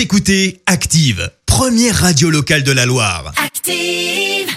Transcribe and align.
Vous 0.00 0.04
écoutez 0.04 0.62
Active, 0.64 1.30
première 1.44 1.94
radio 1.94 2.30
locale 2.30 2.62
de 2.62 2.72
la 2.72 2.86
Loire. 2.86 3.34
Active. 3.36 4.48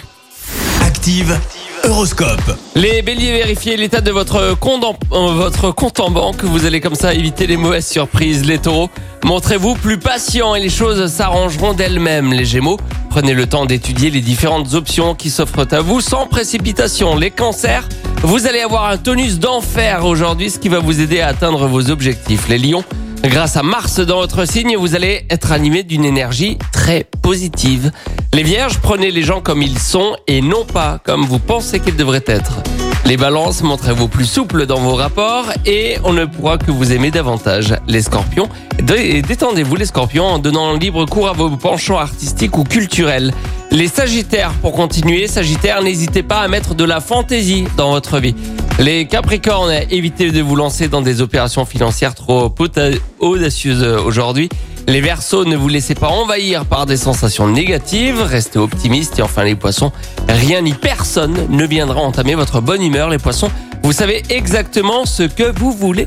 Active, 0.80 1.38
Horoscope. 1.84 2.56
Les 2.74 3.02
béliers, 3.02 3.32
vérifiez 3.32 3.76
l'état 3.76 4.00
de 4.00 4.10
votre 4.10 4.58
compte, 4.58 4.84
en, 4.84 4.96
euh, 5.12 5.32
votre 5.34 5.70
compte 5.70 6.00
en 6.00 6.10
banque. 6.10 6.42
Vous 6.44 6.64
allez 6.64 6.80
comme 6.80 6.94
ça 6.94 7.12
éviter 7.12 7.46
les 7.46 7.58
mauvaises 7.58 7.86
surprises. 7.86 8.46
Les 8.46 8.56
taureaux, 8.56 8.88
montrez-vous 9.22 9.74
plus 9.74 9.98
patient 9.98 10.54
et 10.54 10.60
les 10.60 10.70
choses 10.70 11.12
s'arrangeront 11.12 11.74
d'elles-mêmes. 11.74 12.32
Les 12.32 12.46
gémeaux, 12.46 12.78
prenez 13.10 13.34
le 13.34 13.44
temps 13.44 13.66
d'étudier 13.66 14.08
les 14.08 14.22
différentes 14.22 14.72
options 14.72 15.14
qui 15.14 15.28
s'offrent 15.28 15.66
à 15.72 15.82
vous 15.82 16.00
sans 16.00 16.26
précipitation. 16.26 17.16
Les 17.16 17.30
cancers, 17.30 17.86
vous 18.22 18.46
allez 18.46 18.60
avoir 18.60 18.88
un 18.88 18.96
tonus 18.96 19.38
d'enfer 19.38 20.06
aujourd'hui, 20.06 20.48
ce 20.48 20.58
qui 20.58 20.70
va 20.70 20.78
vous 20.78 21.02
aider 21.02 21.20
à 21.20 21.28
atteindre 21.28 21.66
vos 21.66 21.90
objectifs. 21.90 22.48
Les 22.48 22.56
lions, 22.56 22.82
grâce 23.28 23.56
à 23.56 23.62
Mars 23.62 24.00
dans 24.00 24.16
votre 24.18 24.46
signe, 24.46 24.76
vous 24.76 24.94
allez 24.94 25.24
être 25.30 25.52
animé 25.52 25.82
d'une 25.82 26.04
énergie 26.04 26.58
très 26.72 27.06
positive. 27.22 27.90
Les 28.32 28.42
vierges, 28.42 28.78
prenez 28.78 29.10
les 29.10 29.22
gens 29.22 29.40
comme 29.40 29.62
ils 29.62 29.78
sont 29.78 30.16
et 30.26 30.42
non 30.42 30.64
pas 30.64 30.98
comme 31.04 31.24
vous 31.24 31.38
pensez 31.38 31.80
qu'ils 31.80 31.96
devraient 31.96 32.24
être. 32.26 32.52
Les 33.06 33.16
balances, 33.18 33.62
montrez-vous 33.62 34.08
plus 34.08 34.24
souple 34.24 34.64
dans 34.66 34.78
vos 34.80 34.94
rapports 34.94 35.46
et 35.66 35.96
on 36.04 36.12
ne 36.14 36.24
pourra 36.24 36.56
que 36.56 36.70
vous 36.70 36.92
aimer 36.92 37.10
davantage. 37.10 37.76
Les 37.86 38.00
scorpions, 38.00 38.48
dé- 38.82 39.20
détendez-vous 39.20 39.76
les 39.76 39.84
scorpions 39.86 40.24
en 40.24 40.38
donnant 40.38 40.72
libre 40.72 41.04
cours 41.04 41.28
à 41.28 41.32
vos 41.32 41.50
penchants 41.50 41.98
artistiques 41.98 42.56
ou 42.56 42.64
culturels. 42.64 43.32
Les 43.70 43.88
sagittaires, 43.88 44.52
pour 44.62 44.72
continuer, 44.72 45.26
sagittaires, 45.26 45.82
n'hésitez 45.82 46.22
pas 46.22 46.38
à 46.40 46.48
mettre 46.48 46.74
de 46.74 46.84
la 46.84 47.00
fantaisie 47.00 47.64
dans 47.76 47.90
votre 47.90 48.18
vie. 48.20 48.34
Les 48.80 49.06
capricornes, 49.06 49.72
évitez 49.90 50.32
de 50.32 50.42
vous 50.42 50.56
lancer 50.56 50.88
dans 50.88 51.00
des 51.00 51.20
opérations 51.20 51.64
financières 51.64 52.14
trop 52.14 52.52
audacieuses 53.20 53.84
aujourd'hui. 53.84 54.48
Les 54.88 55.00
Verseaux, 55.00 55.44
ne 55.44 55.56
vous 55.56 55.68
laissez 55.68 55.94
pas 55.94 56.08
envahir 56.08 56.66
par 56.66 56.84
des 56.84 56.96
sensations 56.96 57.48
négatives, 57.48 58.20
restez 58.20 58.58
optimistes 58.58 59.18
et 59.18 59.22
enfin 59.22 59.44
les 59.44 59.54
poissons, 59.54 59.92
rien 60.28 60.60
ni 60.60 60.74
personne 60.74 61.46
ne 61.48 61.66
viendra 61.66 62.00
entamer 62.00 62.34
votre 62.34 62.60
bonne 62.60 62.82
humeur 62.82 63.08
les 63.08 63.18
poissons. 63.18 63.50
Vous 63.82 63.92
savez 63.92 64.22
exactement 64.28 65.06
ce 65.06 65.22
que 65.22 65.56
vous 65.58 65.72
voulez. 65.72 66.06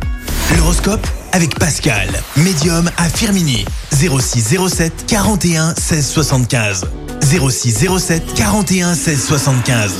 L'horoscope 0.58 1.06
avec 1.32 1.58
Pascal, 1.58 2.10
médium 2.36 2.90
à 2.98 3.10
Firmini. 3.10 3.66
0607 3.94 5.06
41 5.08 5.74
16 5.76 6.08
75. 6.08 6.86
0607 7.22 8.34
41 8.36 8.94
16 8.94 9.26
75. 9.26 10.00